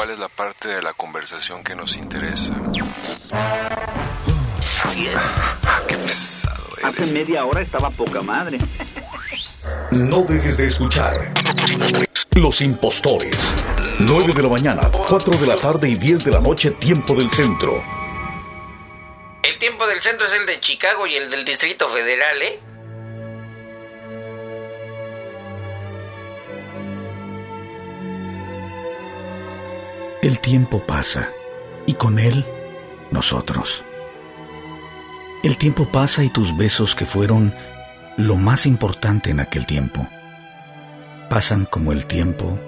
[0.00, 2.54] cuál es la parte de la conversación que nos interesa.
[4.82, 5.14] Así es.
[5.88, 7.00] Qué pesado eres.
[7.00, 8.56] Hace media hora estaba poca madre.
[9.90, 11.30] No dejes de escuchar.
[12.34, 13.36] Los impostores.
[13.98, 17.30] 9 de la mañana, 4 de la tarde y 10 de la noche, tiempo del
[17.30, 17.84] centro.
[19.42, 22.58] El tiempo del centro es el de Chicago y el del Distrito Federal, ¿eh?
[30.22, 31.30] El tiempo pasa
[31.86, 32.44] y con él
[33.10, 33.82] nosotros.
[35.42, 37.54] El tiempo pasa y tus besos que fueron
[38.18, 40.06] lo más importante en aquel tiempo
[41.30, 42.58] pasan como el tiempo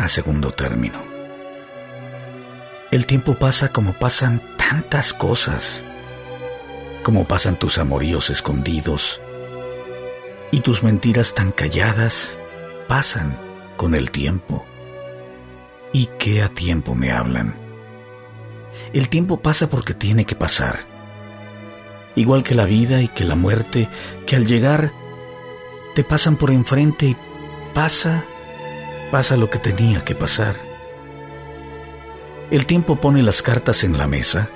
[0.00, 0.98] a segundo término.
[2.90, 5.84] El tiempo pasa como pasan tantas cosas,
[7.04, 9.20] como pasan tus amoríos escondidos
[10.50, 12.36] y tus mentiras tan calladas
[12.88, 13.38] pasan
[13.76, 14.66] con el tiempo
[15.92, 17.54] y que a tiempo me hablan.
[18.92, 20.80] El tiempo pasa porque tiene que pasar.
[22.14, 23.88] Igual que la vida y que la muerte,
[24.26, 24.92] que al llegar
[25.94, 27.16] te pasan por enfrente y
[27.74, 28.24] pasa,
[29.10, 30.56] pasa lo que tenía que pasar.
[32.50, 34.50] El tiempo pone las cartas en la mesa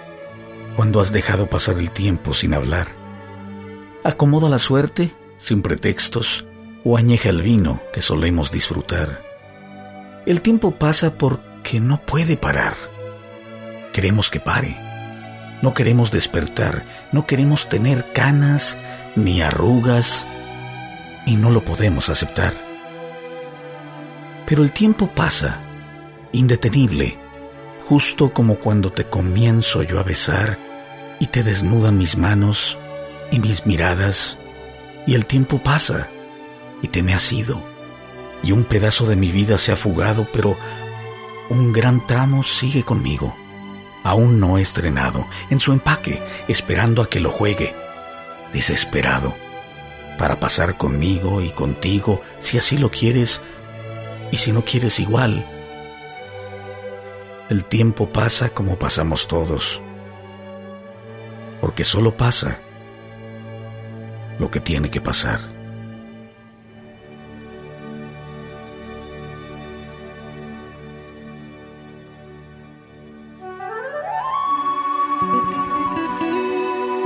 [0.77, 2.89] cuando has dejado pasar el tiempo sin hablar.
[4.05, 6.45] Acomoda la suerte sin pretextos
[6.85, 9.36] o añeja el vino que solemos disfrutar.
[10.27, 12.75] El tiempo pasa porque no puede parar.
[13.93, 14.77] Queremos que pare.
[15.63, 16.83] No queremos despertar,
[17.13, 18.77] no queremos tener canas
[19.15, 20.27] ni arrugas
[21.27, 22.55] y no lo podemos aceptar.
[24.47, 25.61] Pero el tiempo pasa,
[26.33, 27.17] indetenible,
[27.89, 30.59] justo como cuando te comienzo yo a besar
[31.21, 32.77] y te desnudan mis manos
[33.31, 34.39] y mis miradas
[35.07, 36.11] y el tiempo pasa
[36.83, 37.76] y te me has ido
[38.43, 40.57] y un pedazo de mi vida se ha fugado, pero
[41.49, 43.37] un gran tramo sigue conmigo.
[44.05, 47.75] Aún no estrenado, en su empaque, esperando a que lo juegue,
[48.53, 49.35] desesperado,
[50.17, 53.43] para pasar conmigo y contigo, si así lo quieres,
[54.31, 55.45] y si no quieres igual.
[57.49, 59.81] El tiempo pasa como pasamos todos,
[61.61, 62.61] porque solo pasa
[64.39, 65.56] lo que tiene que pasar.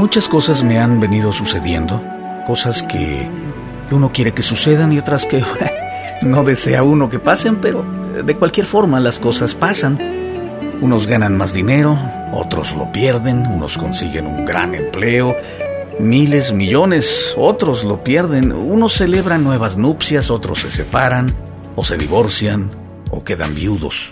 [0.00, 2.03] Muchas cosas me han venido sucediendo,
[2.47, 3.28] cosas que
[3.91, 5.44] uno quiere que sucedan y otras que
[6.22, 7.84] no desea uno que pasen, pero
[8.25, 9.99] de cualquier forma las cosas pasan.
[10.81, 11.99] Unos ganan más dinero,
[12.33, 15.37] otros lo pierden, unos consiguen un gran empleo,
[15.99, 21.37] miles, millones, otros lo pierden, unos celebran nuevas nupcias, otros se separan,
[21.77, 22.71] o se divorcian,
[23.11, 24.11] o quedan viudos.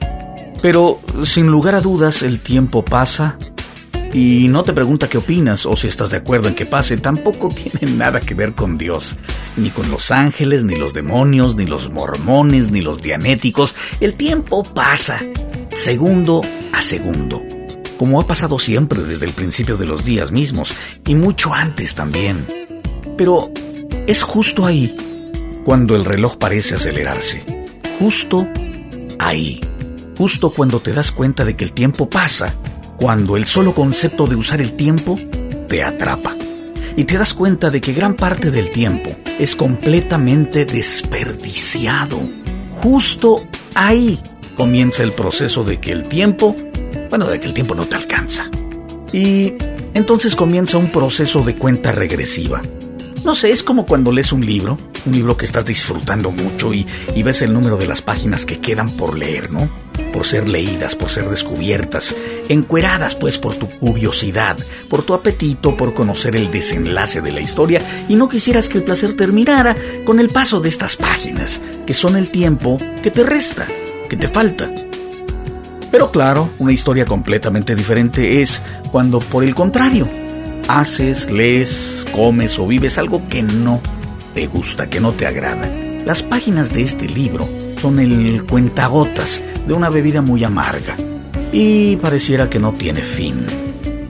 [0.61, 3.39] Pero, sin lugar a dudas, el tiempo pasa
[4.13, 7.49] y no te pregunta qué opinas o si estás de acuerdo en que pase, tampoco
[7.51, 9.17] tiene nada que ver con Dios,
[9.57, 13.75] ni con los ángeles, ni los demonios, ni los mormones, ni los dianéticos.
[14.01, 15.21] El tiempo pasa,
[15.73, 16.41] segundo
[16.73, 17.43] a segundo,
[17.99, 20.73] como ha pasado siempre desde el principio de los días mismos,
[21.07, 22.47] y mucho antes también.
[23.17, 23.51] Pero
[24.07, 24.97] es justo ahí
[25.65, 27.45] cuando el reloj parece acelerarse,
[27.99, 28.49] justo
[29.19, 29.61] ahí,
[30.17, 32.55] justo cuando te das cuenta de que el tiempo pasa
[32.99, 35.19] cuando el solo concepto de usar el tiempo
[35.69, 36.35] te atrapa
[36.97, 42.19] y te das cuenta de que gran parte del tiempo es completamente desperdiciado.
[42.83, 44.21] Justo ahí
[44.57, 46.57] comienza el proceso de que el tiempo,
[47.09, 48.51] bueno, de que el tiempo no te alcanza.
[49.13, 49.55] Y
[49.95, 52.63] entonces comienza un proceso de cuenta regresiva.
[53.25, 56.87] No sé, es como cuando lees un libro, un libro que estás disfrutando mucho y,
[57.23, 59.69] ves el número de las páginas que quedan por leer, ¿no?
[60.13, 62.15] por ser leídas, por ser descubiertas,
[62.49, 64.57] encueradas pues por tu curiosidad,
[64.89, 68.85] por tu apetito por conocer el desenlace de la historia y no quisieras que el
[68.85, 73.67] placer terminara con el paso de estas páginas, que son el tiempo que te resta,
[74.09, 74.71] que te falta.
[75.91, 80.09] Pero claro, una historia completamente diferente es cuando por el contrario,
[80.69, 83.81] haces, lees, comes o vives algo que no
[84.35, 85.67] te gusta, que no te agrada.
[86.05, 87.49] Las páginas de este libro
[87.81, 90.97] son el cuentagotas de una bebida muy amarga
[91.53, 93.45] y pareciera que no tiene fin.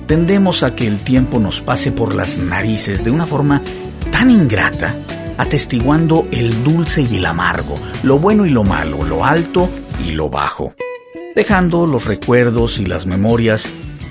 [0.07, 3.63] Tendemos a que el tiempo nos pase por las narices de una forma
[4.11, 4.95] tan ingrata,
[5.37, 9.69] atestiguando el dulce y el amargo, lo bueno y lo malo, lo alto
[10.05, 10.75] y lo bajo,
[11.35, 13.69] dejando los recuerdos y las memorias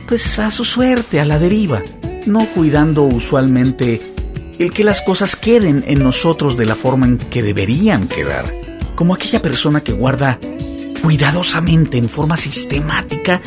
[0.08, 1.82] pues a su suerte, a la deriva,
[2.28, 4.14] no cuidando usualmente
[4.60, 8.54] el que las cosas queden en nosotros de la forma en que deberían quedar
[8.96, 10.40] como aquella persona que guarda
[11.02, 13.40] cuidadosamente, en forma sistemática,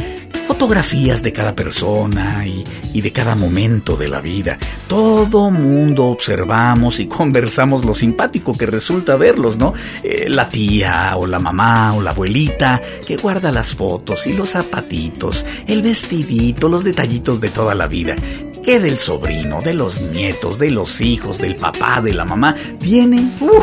[0.46, 2.64] fotografías de cada persona y,
[3.00, 4.58] de cada momento de la vida.
[4.88, 9.74] Todo mundo observamos y conversamos lo simpático que resulta verlos, ¿no?
[10.02, 14.50] Eh, la tía o la mamá o la abuelita que guarda las fotos y los
[14.50, 18.16] zapatitos, el vestidito, los detallitos de toda la vida.
[18.62, 23.32] Que del sobrino, de los nietos, de los hijos, del papá, de la mamá, vienen,
[23.40, 23.62] uh,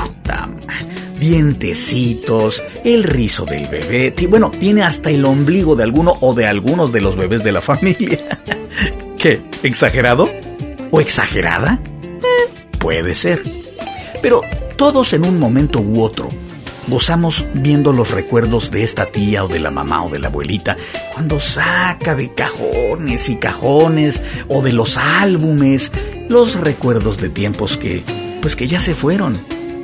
[1.19, 6.91] dientecitos, el rizo del bebé, bueno, tiene hasta el ombligo de alguno o de algunos
[6.91, 8.19] de los bebés de la familia.
[9.17, 9.41] ¿Qué?
[9.63, 10.29] ¿Exagerado?
[10.91, 11.79] ¿O exagerada?
[12.03, 13.41] Eh, puede ser.
[14.21, 14.41] Pero
[14.75, 16.29] todos en un momento u otro
[16.87, 20.77] gozamos viendo los recuerdos de esta tía o de la mamá o de la abuelita
[21.13, 25.91] cuando saca de cajones y cajones o de los álbumes
[26.29, 28.03] los recuerdos de tiempos que
[28.41, 29.39] pues que ya se fueron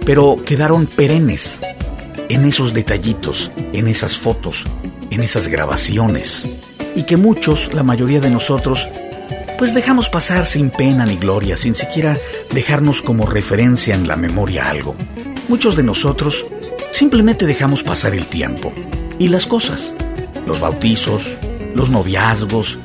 [0.06, 1.62] pero quedaron perennes
[2.30, 4.66] en esos detallitos, en esas fotos,
[5.12, 6.48] en esas grabaciones,
[6.96, 8.88] y que muchos, la mayoría de nosotros,
[9.58, 12.18] pues dejamos pasar sin pena ni gloria, sin siquiera
[12.52, 14.96] dejarnos como referencia en la memoria algo.
[15.48, 16.46] Muchos de nosotros
[17.04, 18.72] simplemente dejamos pasar el tiempo
[19.20, 19.94] y las cosas,
[20.48, 21.36] los bautizos,
[21.76, 22.80] los noviazgos,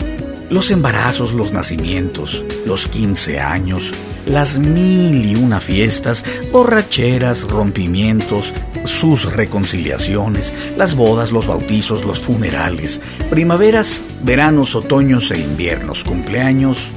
[0.50, 3.92] los embarazos, los nacimientos, los 15 años,
[4.26, 13.00] las mil y una fiestas, borracheras, rompimientos, sus reconciliaciones, las bodas, los bautizos, los funerales,
[13.30, 16.90] primaveras, veranos, otoños e inviernos, cumpleaños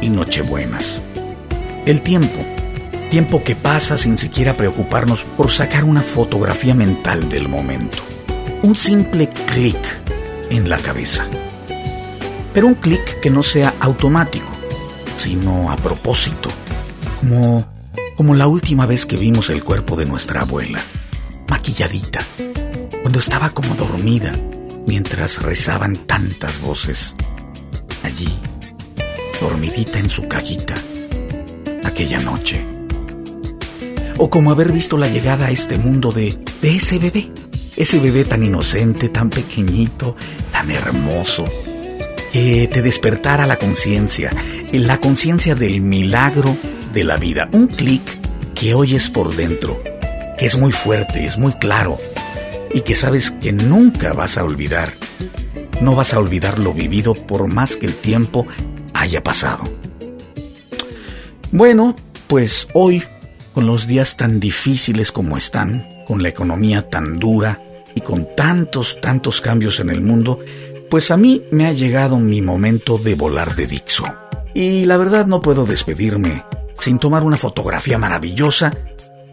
[0.00, 1.00] y nochebuenas.
[1.86, 2.38] El tiempo,
[3.08, 7.98] tiempo que pasa sin siquiera preocuparnos por sacar una fotografía mental del momento.
[8.62, 9.78] Un simple clic
[10.50, 11.26] en la cabeza.
[12.52, 14.50] Pero un clic que no sea automático,
[15.16, 16.50] sino a propósito
[17.20, 17.66] como,
[18.16, 20.80] como la última vez que vimos el cuerpo de nuestra abuela,
[21.48, 22.20] maquilladita,
[23.02, 24.32] cuando estaba como dormida
[24.86, 27.14] mientras rezaban tantas voces.
[28.02, 28.28] Allí,
[29.40, 30.74] dormidita en su cajita,
[31.84, 32.77] aquella noche.
[34.18, 37.30] O como haber visto la llegada a este mundo de, ese bebé,
[37.76, 40.16] ese bebé tan inocente, tan pequeñito,
[40.50, 41.44] tan hermoso,
[42.32, 44.32] que te despertara la conciencia,
[44.72, 46.56] la conciencia del milagro
[46.92, 47.48] de la vida.
[47.52, 48.02] Un clic
[48.56, 49.80] que oyes por dentro,
[50.36, 51.98] que es muy fuerte, es muy claro
[52.74, 54.92] y que sabes que nunca vas a olvidar.
[55.80, 58.48] No vas a olvidar lo vivido por más que el tiempo
[58.94, 59.64] haya pasado.
[61.52, 61.94] Bueno,
[62.26, 63.04] pues hoy,
[63.58, 67.60] con los días tan difíciles como están, con la economía tan dura
[67.92, 70.38] y con tantos, tantos cambios en el mundo,
[70.88, 74.04] pues a mí me ha llegado mi momento de volar de Dixo.
[74.54, 76.44] Y la verdad no puedo despedirme
[76.78, 78.72] sin tomar una fotografía maravillosa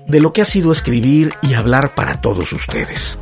[0.07, 3.19] de lo que ha sido escribir y hablar para todos ustedes.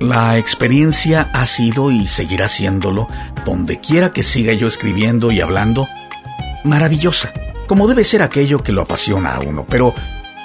[0.00, 3.06] La experiencia ha sido y seguirá siéndolo,
[3.44, 5.86] donde quiera que siga yo escribiendo y hablando,
[6.64, 7.32] maravillosa,
[7.68, 9.94] como debe ser aquello que lo apasiona a uno, pero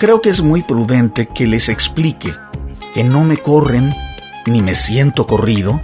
[0.02, 2.34] creo que es muy prudente que les explique
[2.96, 3.94] que no me corren
[4.48, 5.80] ni me siento corrido,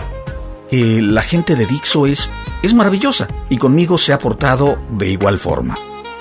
[0.72, 2.28] que la gente de Dixo es,
[2.64, 5.75] es maravillosa y conmigo se ha portado de igual forma.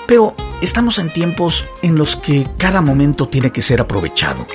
[0.05, 4.45] Pero estamos en tiempos en los que cada momento tiene que ser aprovechado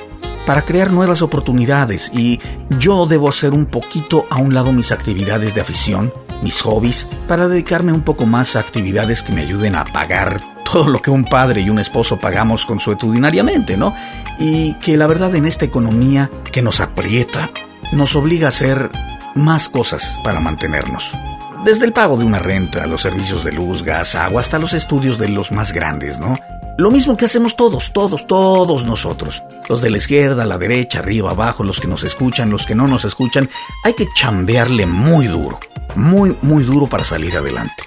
[0.45, 2.39] para crear nuevas oportunidades y
[2.79, 7.49] yo debo hacer un poquito a un lado mis actividades de afición, mis hobbies, para
[7.49, 11.25] dedicarme un poco más a actividades que me ayuden a pagar todo lo que un
[11.25, 13.95] padre y un esposo pagamos consuetudinariamente, ¿no?
[14.39, 17.49] Y que la verdad en esta economía que nos aprieta,
[17.91, 18.89] nos obliga a hacer
[19.35, 21.11] más cosas para mantenernos.
[21.63, 25.17] Desde el pago de una renta, los servicios de luz, gas, agua, hasta los estudios
[25.17, 26.37] de los más grandes, ¿no?
[26.77, 29.43] Lo mismo que hacemos todos, todos, todos nosotros.
[29.69, 32.87] Los de la izquierda, la derecha, arriba, abajo, los que nos escuchan, los que no
[32.87, 33.47] nos escuchan,
[33.83, 35.59] hay que chambearle muy duro,
[35.95, 37.83] muy, muy duro para salir adelante.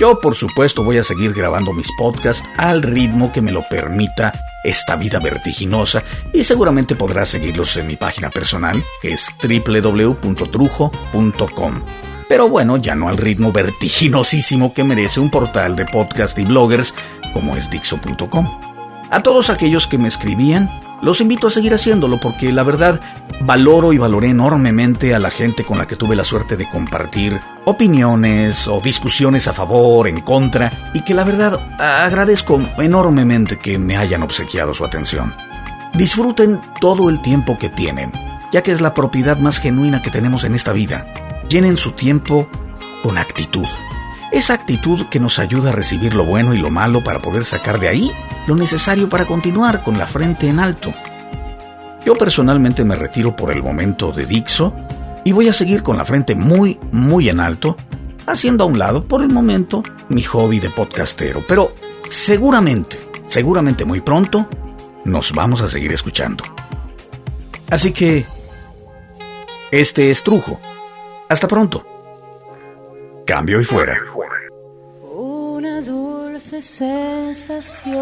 [0.00, 4.32] Yo, por supuesto, voy a seguir grabando mis podcasts al ritmo que me lo permita
[4.64, 6.02] esta vida vertiginosa
[6.32, 11.82] y seguramente podrás seguirlos en mi página personal, que es www.trujo.com
[12.30, 16.94] pero bueno, ya no al ritmo vertiginosísimo que merece un portal de podcast y bloggers
[17.32, 18.46] como es Dixo.com.
[19.10, 20.70] A todos aquellos que me escribían,
[21.02, 23.00] los invito a seguir haciéndolo porque la verdad
[23.40, 27.40] valoro y valoré enormemente a la gente con la que tuve la suerte de compartir
[27.64, 33.96] opiniones o discusiones a favor, en contra, y que la verdad agradezco enormemente que me
[33.96, 35.34] hayan obsequiado su atención.
[35.94, 38.12] Disfruten todo el tiempo que tienen,
[38.52, 41.06] ya que es la propiedad más genuina que tenemos en esta vida
[41.50, 42.48] llenen su tiempo
[43.02, 43.66] con actitud.
[44.32, 47.80] Esa actitud que nos ayuda a recibir lo bueno y lo malo para poder sacar
[47.80, 48.12] de ahí
[48.46, 50.94] lo necesario para continuar con la frente en alto.
[52.04, 54.74] Yo personalmente me retiro por el momento de Dixo
[55.24, 57.76] Y voy a seguir con la frente muy, muy en alto,
[58.26, 61.42] haciendo a un lado por el momento mi hobby de podcastero.
[61.46, 61.72] Pero
[62.08, 64.48] seguramente, seguramente muy pronto
[65.04, 66.44] nos vamos a seguir escuchando.
[67.68, 68.24] Así que,
[69.70, 70.58] este es Trujo.
[71.28, 71.99] Hasta pronto.
[73.30, 73.96] Cambio y fuera.
[75.02, 77.94] Una dulce sensación.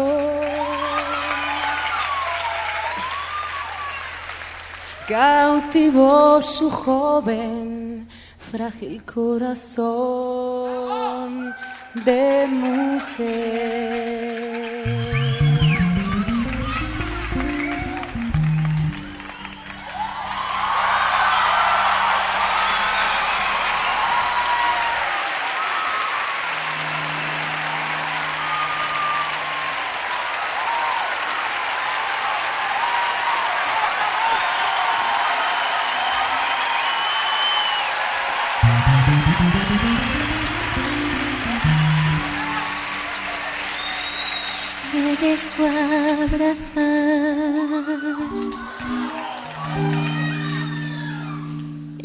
[5.07, 8.07] Cautivó su joven,
[8.39, 9.93] frágil corazón
[12.03, 13.59] de mujer.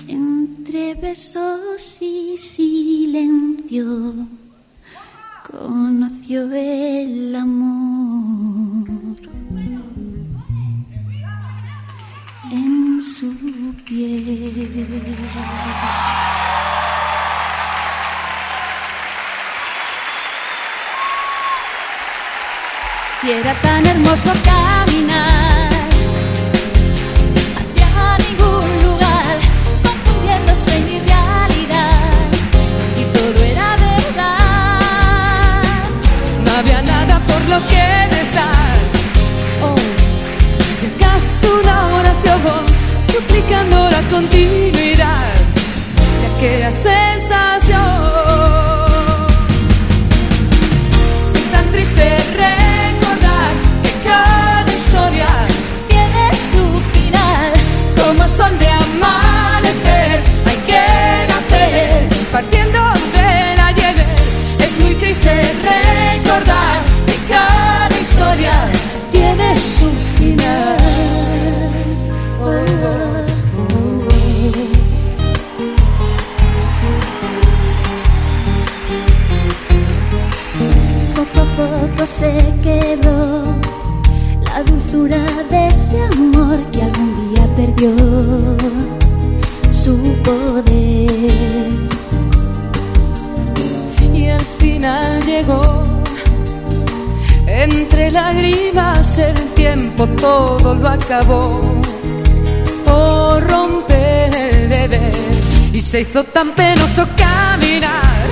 [0.09, 3.85] Entre besos y silencio
[5.49, 8.89] conoció el amor
[12.51, 13.33] en su
[13.87, 14.65] piel.
[23.27, 25.71] Y era tan hermoso caminar
[27.57, 29.39] hacia ningún lugar,
[29.83, 32.01] confundiendo sueño y realidad.
[33.01, 35.63] Y todo era verdad.
[36.45, 38.77] No había nada por lo que rezar.
[39.63, 39.79] Oh,
[40.79, 42.67] si acaso una oración,
[43.11, 45.33] suplicando la continuidad
[46.21, 47.81] de aquella sensación.
[51.35, 52.84] Es tan triste recordar
[82.19, 83.43] se quedó
[84.47, 87.91] la dulzura de ese amor que algún día perdió
[89.73, 91.11] su poder.
[94.13, 95.83] y el final llegó.
[97.47, 101.61] Entre lágrimas el tiempo todo lo acabó
[102.85, 105.15] por romper el deber
[105.73, 108.27] y se hizo tan penoso caminar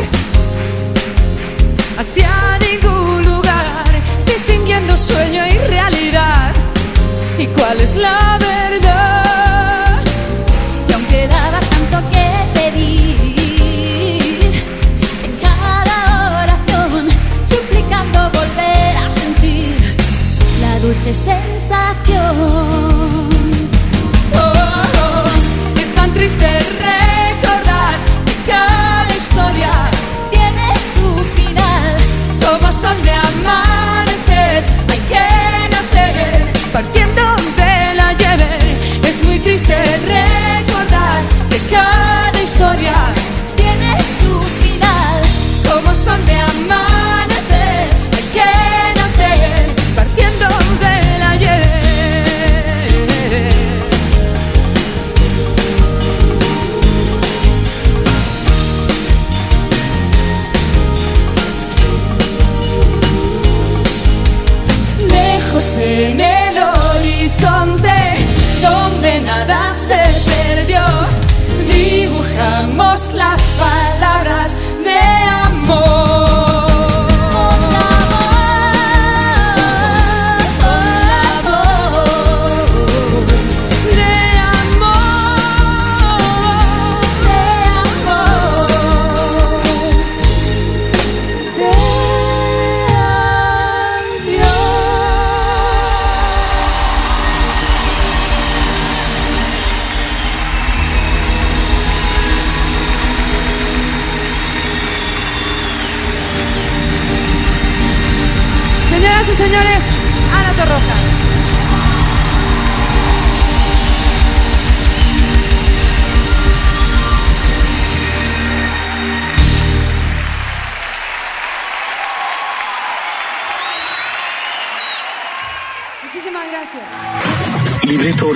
[1.98, 2.31] hacia
[7.82, 8.41] y cuál
[73.10, 73.41] las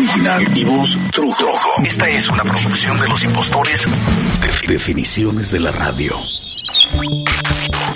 [0.06, 1.48] original y voz Trujo.
[1.84, 3.86] Esta es una producción de los impostores.
[4.40, 6.16] de Definiciones de la radio.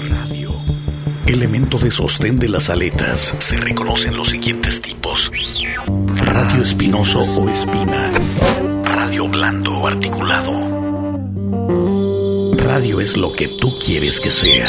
[0.08, 0.62] Radio.
[1.26, 3.34] Elemento de sostén de las aletas.
[3.38, 5.30] Se reconocen los siguientes tipos.
[6.24, 8.10] Radio espinoso o espina.
[8.84, 10.52] Radio blando o articulado.
[12.56, 14.68] Radio es lo que tú quieres que sea.